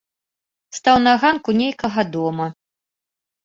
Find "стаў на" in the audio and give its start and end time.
0.77-1.13